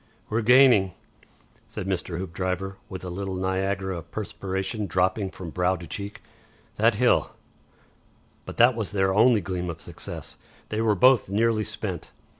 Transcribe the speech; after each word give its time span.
"We're 0.31 0.41
gaining," 0.41 0.93
said 1.67 1.85
Mr. 1.85 2.17
Hoopdriver, 2.17 2.77
with 2.89 3.03
a 3.03 3.11
little 3.11 3.35
Niagara 3.35 3.97
of 3.99 4.09
perspiration 4.09 4.87
dropping 4.87 5.29
from 5.29 5.51
brow 5.51 5.75
to 5.75 5.85
cheek. 5.85 6.23
"That 6.77 6.95
hill" 6.95 7.35
But 8.47 8.57
that 8.57 8.73
was 8.75 8.93
their 8.93 9.13
only 9.13 9.41
gleam 9.41 9.69
of 9.69 9.79
success. 9.79 10.37
They 10.69 10.81
were 10.81 10.95
both 10.95 11.29
nearly 11.29 11.63
spent. 11.63 12.09